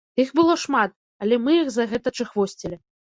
Іх 0.21 0.29
было 0.37 0.53
шмат, 0.61 0.95
але 1.25 1.37
мы 1.47 1.51
іх 1.57 1.67
за 1.75 1.85
гэта 1.91 2.15
чыхвосцілі. 2.17 2.81